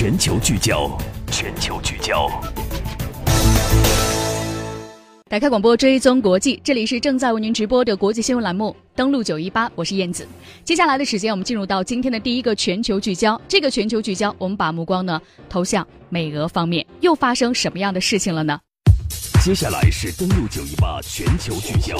[0.00, 2.30] 全球聚焦，全球聚焦。
[5.28, 8.76] 打开广播，追踪国际，这里是正在为您直播的国际新闻栏目。
[8.94, 10.24] 登录九一八，我是燕子。
[10.62, 13.40] 接下来的时间，我们进入到今天的第一个全球聚焦。
[13.48, 18.56] 这个全球聚焦，我们把目光呢投向美俄方面，又发生什么样的事情了呢？
[19.42, 21.98] 接下来是登录九一八全球聚焦，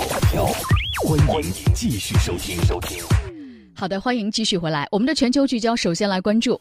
[1.05, 2.65] 欢迎继续收听。
[2.65, 3.03] 收听。
[3.75, 4.87] 好的，欢迎继续回来。
[4.93, 6.61] 我们的全球聚焦，首先来关注。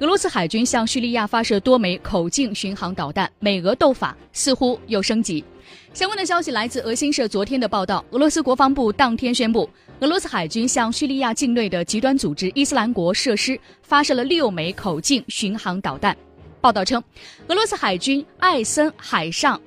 [0.00, 5.44] 俄罗斯海军向叙利亚发射多枚口径巡航导弹，美俄斗法似乎又升级。
[5.92, 8.02] 相关的消息来自俄新社昨天的报道。
[8.10, 9.68] 俄罗斯国防部当天宣布，
[10.00, 16.16] 俄罗斯海军向叙利亚境内的极端组织伊斯兰国设施发射了六枚口径巡航导弹。
[16.62, 17.02] 报道称，
[17.48, 19.60] 俄罗斯海军艾森海上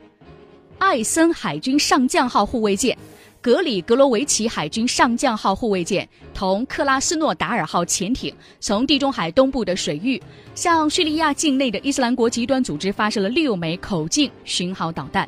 [0.79, 2.97] 艾森海军上将号护卫舰。
[3.43, 10.21] 格里格罗维奇海军上将号护卫舰同克拉斯诺达尔号潜艇从地中海东部的水域
[10.55, 15.27] 向叙利亚境内的伊斯兰国极端组织发射了六枚口径巡航导弹。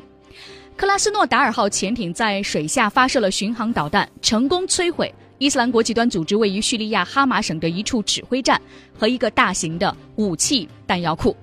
[0.78, 8.58] 克拉斯诺达尔号潜艇在水下发射了巡航导弹，成功摧毁伊斯兰国极端组织位于叙利亚哈马省的一处指挥站
[8.98, 11.36] 和一个大型的武器弹药库。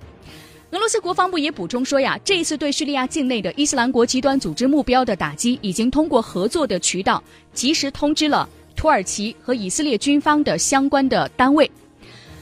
[0.74, 11.70] 俄罗斯国防部也补充说呀，这一次对叙利亚境内的伊斯兰国极端组织目标的打击，已经通过合作的渠道及时通知了土耳其和以色列军方的相关的单位。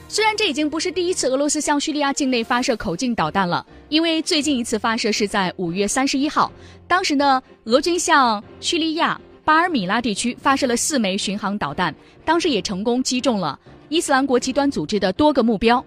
[0.07, 6.49] 虽然这已经不是第一次俄罗斯向叙利亚境内发射口径导弹了，因为最近一次发射是在五月三十一号，
[6.87, 11.93] 当时呢，俄军向叙利亚巴尔米拉地区发射了四枚巡航导弹，
[12.23, 13.59] 当时也成功击中了
[13.89, 15.83] 伊斯兰国极端组织的多个目标。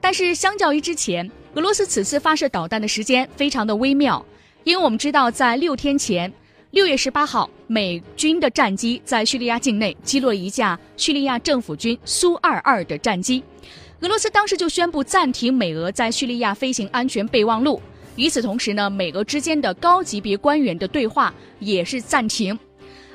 [0.00, 4.24] 但是相较于之前，俄罗斯此次发射导弹的时间非常的微妙，
[4.64, 6.32] 因为我们知道，在六天前，
[6.70, 13.44] 六月十八号，美军的战机在叙利亚境内击落了一架叙利亚政府军苏二二的战机，
[14.00, 17.80] 俄罗斯当时就宣布暂停美俄在叙利亚飞行安全备忘录。
[18.16, 22.58] 与此同时呢，美俄之间的高级别官员的对话也是暂停，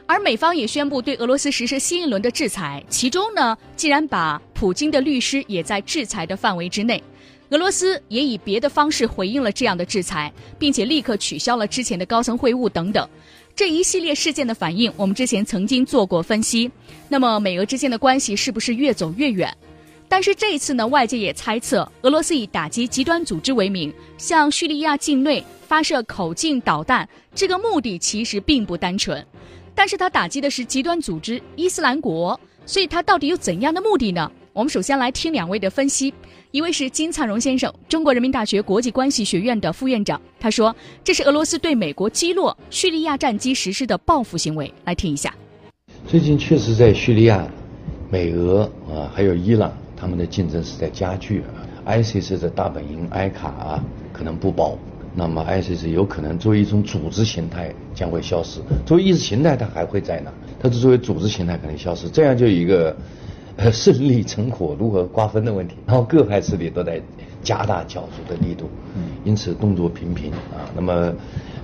[0.06, 7.02] 而美方也宣布对俄罗斯实施新一轮的制裁，其中呢，竟然把普京的律师也在制裁的范围之内。
[7.50, 13.08] 俄罗斯也以别的方式回应了这样的制裁，并且立刻取消了之前的高层会晤等等。
[13.56, 16.70] 这一系列事件的反应，我们之前曾经做过分析。
[17.08, 19.56] 那么美俄之间的关系是不是越走越远？
[20.10, 29.26] 但是这一次呢，外界也猜测，俄罗斯以打击极端组织为名，向叙利亚境内发射口径导弹，这个目的其实并不单纯。
[29.74, 34.32] 但是它打击的是极端组织伊斯兰国，所以它到底有怎样的目的呢？
[34.58, 36.12] 我们首先来听两位的分析。
[36.50, 40.20] 一位是金灿荣先生，中国人民大学国际关系学院的副院长。
[40.40, 40.76] 他说
[41.06, 45.32] ：“这是俄罗斯对美国击落叙利亚战机实施的报复行为。”来听一下。
[46.08, 47.48] 最近确实在叙利亚，
[48.10, 51.62] 美俄啊还有伊朗，他们的竞争是在加剧啊。
[51.86, 54.76] ISIS 的大本营埃卡啊可能不保，
[55.14, 58.60] 那么 ISIS 有可能作为一种组织形态将会消失。
[58.88, 62.10] 作为意识形态，它还会在呢，它是作为组织形态可能消失。
[62.10, 62.98] 这样就一个。
[63.58, 67.02] 呃，胜利成果如何瓜分的问题，然后各派势力都在
[67.42, 70.70] 加大角逐的力度，嗯因此动作频频啊。
[70.76, 71.12] 那么，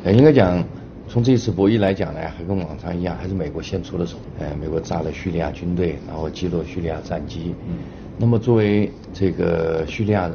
[0.04, 0.64] 呃，应该讲，
[1.08, 4.18] 从这次博弈来讲呢，还跟往常一样，还是美国先出了手。
[4.40, 7.54] 呃，美国炸了叙利亚军队，然后击落叙利亚战机。
[7.68, 7.78] 嗯
[8.18, 10.32] 那么，作为这个叙利亚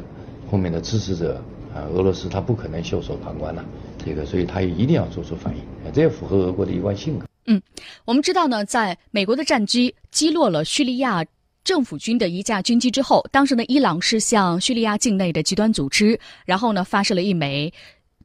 [0.49, 1.41] 后面的支持者
[1.75, 3.61] 啊，俄罗斯他不可能袖手旁观呐，
[3.97, 5.91] 这个，所以他也一定要做出反应。
[5.91, 7.25] 这也符合俄国的一贯性格。
[7.47, 7.61] 嗯，
[8.05, 11.25] 我们知道呢，在美国的战机击落了叙利亚。
[11.63, 17.73] 政府军的一架军机之后，当时呢，伊朗是向叙利亚境内的极端组织，然后呢，发射了一枚。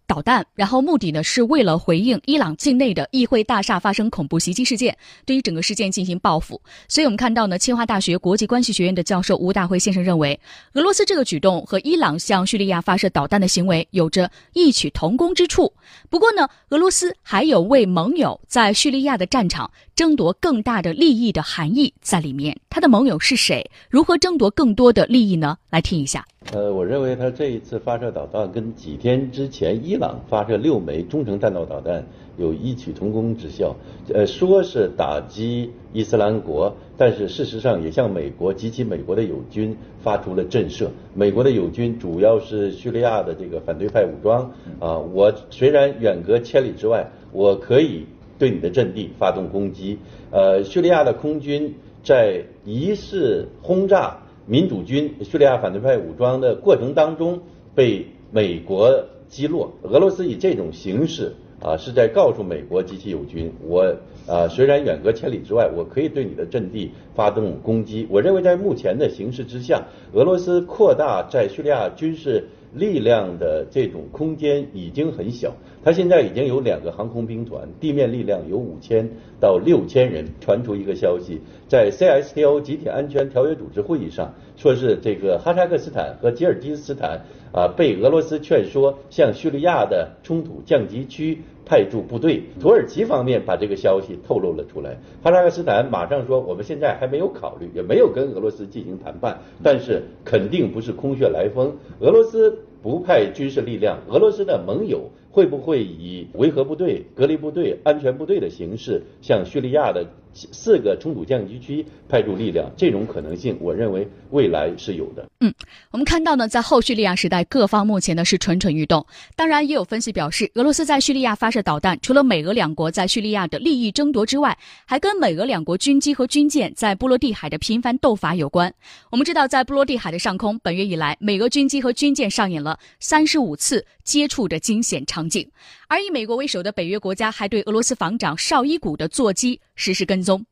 [0.07, 4.95] 导弹，然后目的呢是为了回应伊朗境内的议会大厦发生恐怖袭击事件，
[5.25, 6.61] 对于整个事件进行报复。
[6.89, 10.39] 所以我们看到呢，清华大学国际关系学院的教授吴大辉先生认为，
[10.75, 15.73] 俄罗斯这个举动和伊朗向叙利亚发射导弹的行为有着异曲同工之处。
[16.11, 22.59] 不过呢，俄罗斯还有为盟友在叙利亚的战场争夺更大的利益的含义在里面。
[22.69, 23.71] 他的盟友是谁？
[23.89, 25.57] 如何争夺更多的利益呢？
[25.71, 26.25] 来听一下。
[26.53, 32.05] 呃，我认为他这一次发射导弹跟几天之前伊朗发射六枚中程弹道导弹
[32.37, 33.77] 有异曲同工之效。
[34.13, 40.89] 呃，说是打击伊斯兰国，但是事实上也向美国及其美国的友军发出了震慑。
[41.15, 44.51] 美国的友军主要是叙利亚的这个反对派武装
[44.81, 48.05] 啊，我虽然远隔千里之外，我可以
[48.45, 49.97] 对你的阵地发动攻击。
[50.31, 54.19] 呃，叙利亚的空军在疑似轰炸。
[54.47, 57.41] 民主军叙利亚反对派武装的过程当中
[57.75, 61.33] 被美国击落，俄罗斯以这种形式
[61.63, 63.97] 啊，是在告诉美国及其友军，我
[64.27, 68.07] 啊虽然远隔千里之外，我可以对你的阵地发动攻击。
[68.11, 72.45] 我认为在目前的形势之下，俄罗斯扩大在叙利亚军事。
[72.75, 75.55] 力量的这种空间已经很小，
[75.85, 79.09] 他现在已经有两个航空兵团，地面力量有五千
[79.41, 80.25] 到六千人。
[80.41, 87.23] 传出一个消息，在 CSTO 集体安全条约组织会议上，说是这个哈萨克斯坦和吉尔吉斯斯坦
[87.53, 91.39] 啊被俄罗斯劝说向叙利亚的冲突降级区。
[91.67, 94.99] 派驻部队，土耳其方面把这个消息透露了出来。
[95.23, 101.77] 哈萨克斯坦马上说，我们现在还没有考虑，也没有跟俄罗斯进行谈判，但是肯定不是空穴来风。
[102.01, 110.07] 俄罗斯不派军事力量，俄罗斯的盟友会不会以维和部队、隔离部队、安全部队的形式向叙利亚的？
[110.35, 115.25] 四个冲突降级区派驻力量，这种可能性，我认为未来是有的。
[115.41, 115.55] 嗯，
[115.91, 119.07] 我们看到呢，在后叙利亚时代，各方目前呢是蠢蠢欲动。
[119.37, 128.73] 当然，也有分析表示，俄罗斯在叙利亚发射导弹，除了美俄两国在叙利亚的利益争夺之外，还跟美俄两国军机和军舰在波罗的海的频繁斗法有关。
[129.11, 135.49] 我们知道，在波罗的海的上空，本月以来，美俄军机和军舰上演了三十五次接触的惊险场景。
[135.87, 140.45] 而以美国为首的北约国家还对俄罗斯防长绍伊古的座机实施跟踪。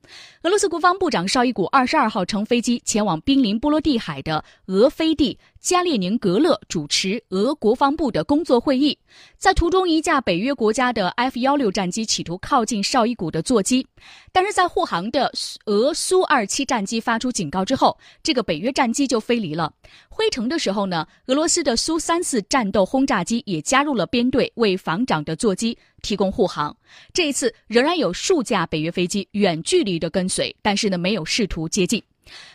[0.43, 5.39] 俄罗斯国防部长绍伊古二十二号乘飞机前往濒临波罗的海的俄飞地。
[5.63, 8.99] 加列宁格勒主持俄国防部的工作会议，
[9.39, 13.87] 在途中，一架北约国家的 F 幺六战机企图靠近绍伊古的座机，
[14.33, 15.31] 但是在护航的
[15.67, 19.73] 俄苏二七战机发出警告之后，这个北约战机就飞离了。
[20.09, 26.77] 回程的时候呢，俄罗斯的苏三四战斗轰炸机也加入了编队，为防长的座机提供护航。
[27.15, 32.03] 这一次仍然有数架北约飞机远距离的跟随，但是呢，没有试图接近。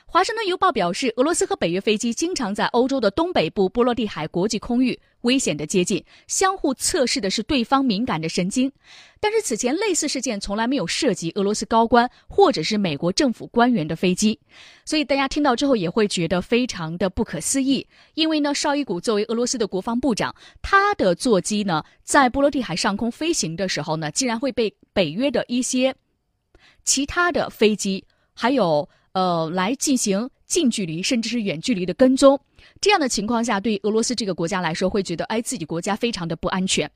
[0.06, 8.72] 华盛顿邮报表示，俄罗斯和北约飞机经常在欧洲的东北部波罗的海国际空域危险的接近，相互测试的是对方敏感的神经。
[9.20, 14.40] 但是此前类似事件从来没有涉及俄罗斯高官或者是美国政府官员的飞机，
[14.86, 17.86] 所以大家听到之后也会觉得非常的不可思议。
[18.14, 25.94] 因为呢，绍伊古作为俄罗斯的国防部长，他的座机呢在波罗的海上空飞行的时候呢，竟然会被北约的一些
[26.86, 28.88] 其他的飞机还有。
[29.18, 32.40] 呃，来进行近距离甚至是远距离的跟踪，
[32.80, 36.88] 这样的情况下，对俄罗斯这个国家来说，会觉得哎，自己国家非常的不安全。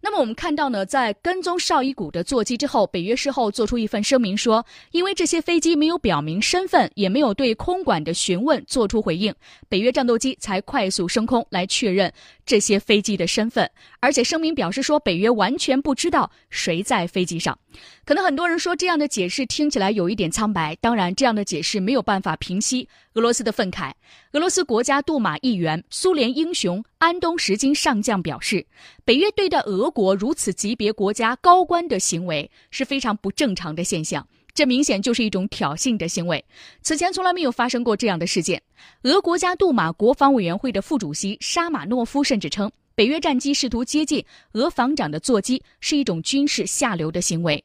[0.00, 9.34] 那么我们看到呢，在跟踪绍伊古的座机之后，北约事后做出一份声明说，因为这些飞机没有表明身份，也没有对空管的询问做出回应，
[9.68, 12.12] 北约战斗机才快速升空来确认
[12.44, 13.68] 这些飞机的身份。
[13.98, 17.58] 而且声明表示说，北约完全不知道谁在飞机上。
[18.04, 23.90] 可能很多人说这样的解释听起来有一点苍白，当然这样的解释没有办法平息俄罗斯的愤慨。
[24.32, 28.66] 俄罗斯国家杜马议员、苏联英雄安东什金上将表示，
[29.04, 36.42] 北约对待俄国如此级别国家高官的行为是非常不正常的现象，这明显就是一种挑衅的行为。
[36.80, 38.62] 此前从来没有发生过这样的事件。
[39.02, 42.70] 俄国家杜马国防委员会的副主席沙马诺夫甚至称。
[42.94, 47.62] 北约战机试图接近俄防长的座机是一种军事下流的行为。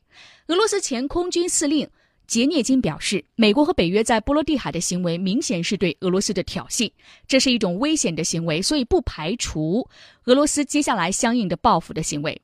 [0.47, 1.89] 俄罗斯前空军司令
[2.31, 6.89] 杰涅金表示，美国和北约在波罗的海的行为明显是对俄罗斯的挑衅，
[7.27, 9.85] 这是一种危险的行为，所以不排除
[10.27, 12.41] 俄罗斯接下来相应的报复的行为。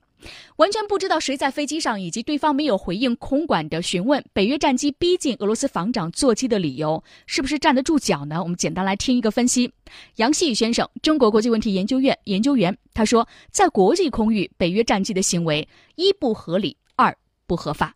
[0.58, 8.44] 完全不知道谁在飞机上，以及对方没有回应空管的询问，北约战机逼近俄罗斯防长座机的理由，是不是站得住脚呢？
[8.44, 9.72] 我们简单来听一个分析。
[10.18, 15.66] 杨希宇先生，中国国际问题研究院研究员，他说，在国际空域，北约战机的行为
[15.96, 17.96] 一不合理，二不合法。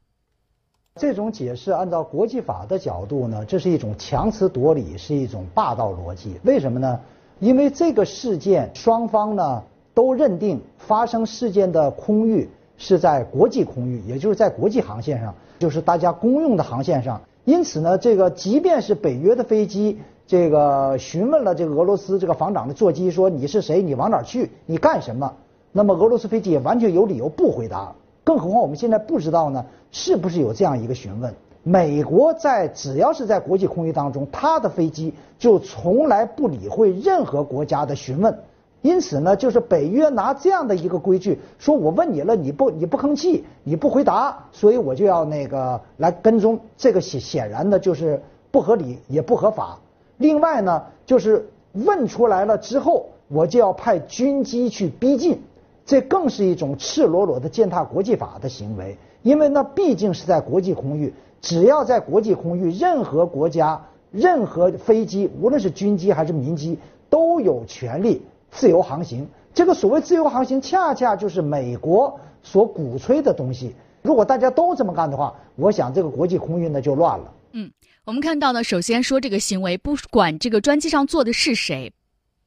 [1.00, 6.36] 这种解释按照国际法的角度呢，这是一种强词夺理，是一种霸道逻辑。
[6.43, 7.00] 为什么呢？
[7.39, 9.63] 因为这个事件双方呢。
[9.93, 17.21] 都认定发生事件的空域是在国际空域，也就是在国际航线上，就是大家公用的航线上。
[17.43, 25.33] 因此呢，这个即便是北约的飞机，这个询问了这个俄罗斯这个防长的座机说你是谁，你往哪儿去，你干什么？
[25.74, 27.93] 那么俄罗斯飞机也完全有理由不回答。
[28.23, 31.33] 更何况我们现在不知道呢，是不是有这样一个询问？
[31.63, 38.35] 美国在只要是在国际空域当中，他的飞机就从来不理会任何国家的询问。
[38.81, 46.59] 因此呢，就是北约拿这样的一个规矩，说我问你了，你不你不吭气，你不回答，所以我就要那个来跟踪。
[46.77, 49.77] 这个显显然呢就是不合理也不合法。
[50.17, 55.39] 另外呢，就是问出来了之后，我就要派军机去逼近，
[55.85, 58.97] 这更是一种赤裸裸的践踏国际法的行为。
[59.23, 63.79] 因为那毕竟是在国际空域，只要在国际空域，任何国家、
[64.11, 66.77] 任何飞机，无论是军机还是民机，
[67.09, 68.21] 都有权利。
[68.53, 73.73] 自由航行，这个所谓自由航行，恰恰就是美国所鼓吹的东西。
[74.01, 77.33] 如果大家都这么干的话，我想这个国际空运呢就乱了。
[77.53, 77.71] 嗯，
[78.03, 81.93] 我们看到呢，首先说这个行为，不管这个专机上坐的是谁。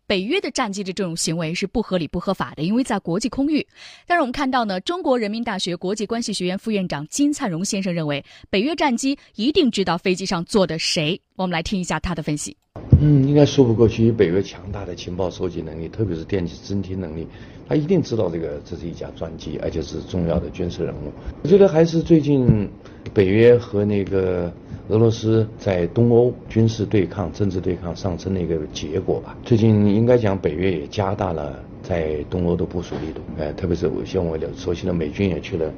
[0.07, 3.67] 北约的战机的这种行为是不合理、不合法的，因为在国际空域。
[4.07, 11.19] 但是我们看到呢，中国人民大学国际关系学院副院长金灿荣先生认为，北约战机一定知道飞机上坐的谁。
[11.37, 12.55] 我们来听一下他的分析。
[13.01, 14.13] 嗯，应该说不过去。
[14.13, 17.27] 北约强大的情报收集能力，特别是电子侦听能力，
[17.67, 21.11] 他一定知道这个这是一架专机，而且是重要的军事人物。
[21.43, 22.69] 我觉得还是最近
[23.15, 24.53] 北约和那个。
[24.88, 29.35] 俄罗斯在东欧军事对抗、政治对抗上升的一个结果吧。
[29.43, 35.73] 最近应该讲，北约也加大了在东欧的部署力度，呃，特别是我像我了熟悉的美军也去了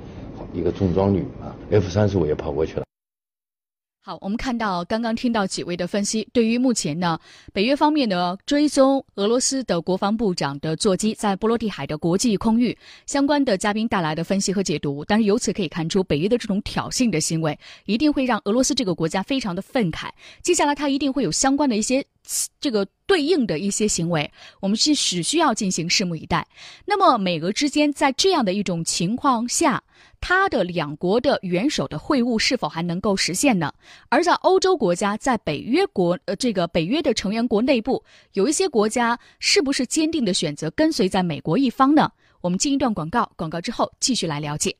[0.52, 2.85] 一个重装旅啊，F 三十五也跑过去了。
[4.06, 7.18] 好，我们看到刚刚听到几位的分析，对于目前呢，
[7.52, 20.08] 北约方面呢追踪俄罗斯的国防部长的座机在波罗的海的国际空域相关的嘉宾带来的分析和解读，但是由此可以看出，北约的这种挑衅的行为一定会让俄罗斯这个国家非常的愤慨，
[20.40, 22.06] 接下来他一定会有相关的一些。
[22.60, 24.30] 这个对应的一些行为，
[24.60, 26.46] 我们是只需要进行拭目以待。
[26.84, 29.82] 那么，美俄之间在这样的一种情况下，
[30.20, 33.72] 它的两国的元首的会晤是否还能够实现呢？
[34.08, 42.10] 而在欧洲国家，在北约国呃这个北约的成员国内部，有一些国家是不是坚定的选择跟随在美国一方呢？
[42.40, 44.74] 我们进一段广告，广告之后继续来了解。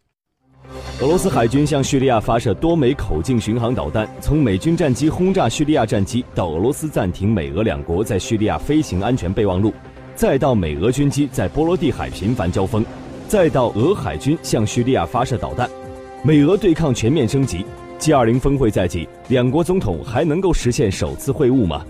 [1.00, 9.72] 俄罗斯海军向叙利亚发射多枚口径巡航导弹，从美军战机轰炸叙利亚战机，到俄罗斯暂停美俄两国在叙利亚飞行安全备忘录，
[10.14, 12.84] 再到美俄军机在波罗的海频繁交锋，
[13.28, 15.68] 再到俄海军向叙利亚发射导弹，
[16.22, 17.64] 美俄对抗全面升级。
[17.98, 21.82] G20 峰会在即，两国总统还能够实现首次会晤吗？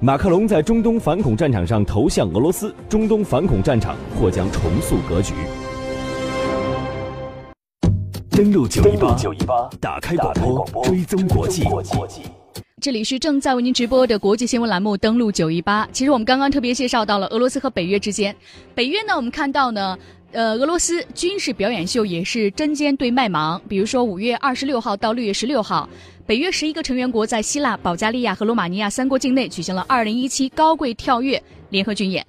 [0.00, 5.34] 马克龙在中东反恐战场上投向俄罗斯，中东反恐战场或将重塑格局。
[8.36, 10.30] 登录九一八，九一八，打开广
[10.70, 11.64] 播，追踪国际。
[12.82, 15.86] 这里是正在为您直播的国际新闻栏目《登录九一八》。
[15.90, 18.36] 其实我们刚刚特别介绍到了俄罗斯和北约之间。
[18.74, 19.98] 北约呢，我们看到呢，
[20.32, 23.58] 呃，俄罗斯军事表演秀也是针尖对麦芒。
[23.70, 25.88] 比如说五月二十六号到六月十六号，
[26.26, 32.26] 北约十一个成员国在希腊、保加利亚和罗马尼亚三国境内举行了二零一七高贵跳跃联合军演。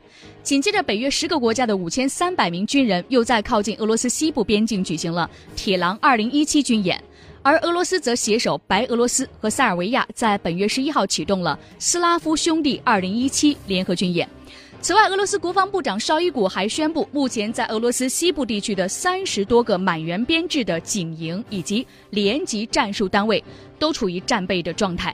[0.48, 7.04] 紧接着，北约十个国家的五千三百名军人又在靠近俄罗斯西部边境举行了“铁狼二零一七”军演，
[7.42, 14.26] 而俄罗斯则携手白俄罗斯和塞尔维亚，在本月十一号启动了“斯拉夫兄弟二零一七”联合军演。
[14.80, 23.44] 此外，俄罗斯国防部长绍伊古还宣布，目前在俄罗斯西部地区的三十多个满员编制的警营以及连级战术单位
[23.78, 25.14] 都处于战备的状态。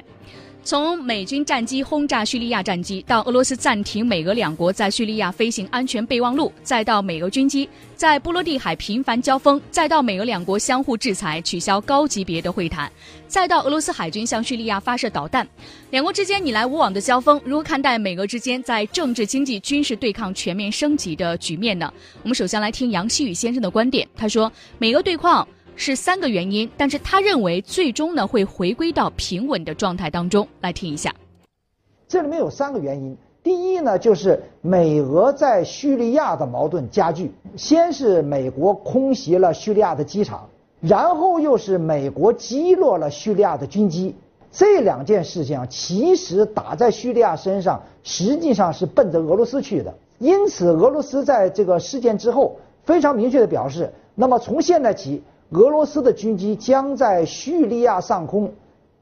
[0.66, 7.68] 从美军战机轰炸叙利亚战机，到俄罗斯暂停美俄两国在叙利亚飞行安全备忘录，再到美俄军机
[7.98, 12.90] 在波罗的海频繁交锋，再到美俄两国相互制裁、取消高级别的会谈，
[13.28, 15.46] 再到俄罗斯海军向叙利亚发射导弹，
[15.90, 21.94] 两国之间你来我往的交锋，如何看待美俄之间在政治、经济、军事对抗全面升级的局面呢？
[22.22, 25.46] 我们首先来听杨希宇先生的观点，他说：美俄对抗。
[25.76, 30.48] 是三个原因，但是他认为最终呢会回归到平稳的状态当中。
[30.62, 31.14] 来听一下，
[32.08, 33.18] 这里面有三个原因。
[33.44, 37.32] 第一呢，就是美俄在叙利亚的矛盾加剧。
[37.58, 40.48] 先是美国空袭了叙利亚的机场，
[40.80, 44.16] 然后又是美国击落了叙利亚的军机。
[44.52, 49.94] 这两件事情其实打在叙利亚身上，实际上是奔着俄罗斯去的。
[50.20, 55.22] 因此，俄罗斯在这个事件之后非常明确的表示，那么从现在起。
[55.54, 58.52] 俄罗斯的军机将在叙利亚上空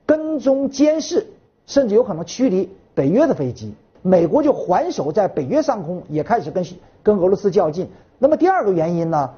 [0.06, 1.26] 跟踪监视，
[1.66, 3.74] 甚至有可能驱离北约的飞机。
[4.02, 6.66] 美国就还手在北约上空，也开始跟
[7.02, 7.88] 跟俄罗斯较劲。
[8.20, 9.30] 那么第二个原因呢，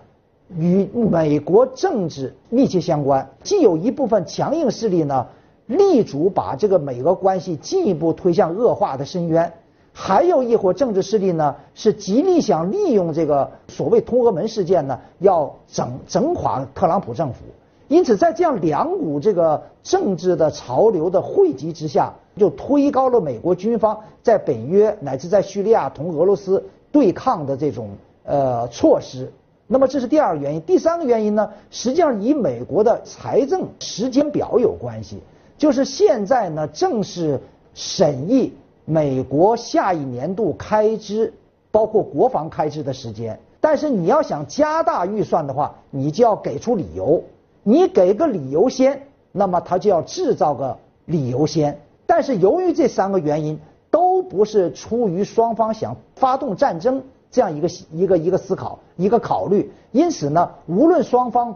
[0.57, 3.29] 与美国政治密切相关。
[3.43, 5.27] 既有一部分强硬势力呢，
[5.67, 9.53] 力主把这个美俄关系进一步推向恶化的深渊。
[9.95, 17.41] 还有一伙政治势力呢，是极力想利用这个所谓通俄门事件呢，要整整垮特朗普政府。
[17.89, 27.89] 因此，在这样两股这个政治的潮流的汇集之下，就推高了美国军方在北约乃至在叙利亚同俄罗斯对抗的这种
[28.23, 29.31] 呃措施。
[29.67, 30.61] 那么，这是第二个原因。
[30.61, 35.19] 第三个原因呢，实际上与美国的财政时间表有关系，
[35.55, 37.39] 就是现在呢，正是
[37.75, 38.53] 审议。
[38.85, 41.33] 美国下一年度开支，
[41.71, 47.23] 包括国防开支的时间，但是你要想加大预算的话，你就要给出理由。
[47.63, 51.79] 你给个理由先，那么他就要制造个理由先。
[52.05, 53.57] 但是由于这三个原因
[53.89, 59.71] 都不是出于双方想发动战争这样一个一个一个思考一个考虑。
[59.93, 61.55] 因此呢，无论双方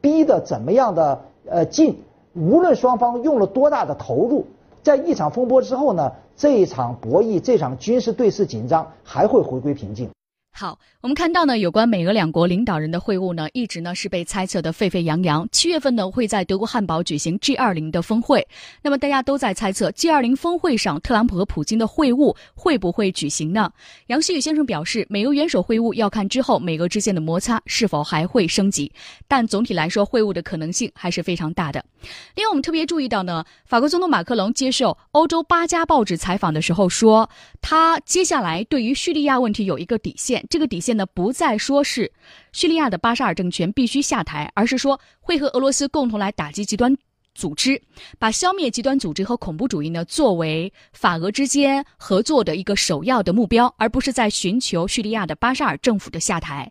[0.00, 2.00] 逼得怎么样的呃近，
[2.34, 4.46] 无论双方用了多大的投入，
[4.82, 10.08] 在一场风波之后呢，这一场博弈这场军事对峙紧张还会回归平静。
[10.52, 15.48] 好，我们看到呢，有关美俄两国领导人的会晤呢，一直呢是被猜测的沸沸扬扬。
[15.52, 18.46] 七月份呢会在德国汉堡举行 G 二零的峰会，
[18.82, 23.72] 那么大家都在猜测 G 二零峰会上特朗普和普京的会晤会不会举行呢？
[24.08, 28.92] 杨希宇先生表示，美俄元首会晤要看之后美俄之间的摩擦是否还会升级，
[29.28, 31.82] 但总体来说会晤的可能性还是非常大的。
[32.34, 37.28] 另外，我们特别注意到呢，法国总统马克龙接受欧洲八家报纸采访的时候说，
[37.60, 40.44] 他接下来对于叙利亚问题有一个底线。
[40.50, 42.10] 这个底线呢，不再说是
[42.52, 46.96] 叙利亚的巴沙尔政权必须下台，而是说会和俄罗斯共同来打击极端
[47.32, 47.80] 组织，
[48.18, 56.68] 把消灭极端组织和恐怖主义呢作为法俄之间合作的一个首要的目标，而不是在寻求叙利亚的巴沙尔政府的下台。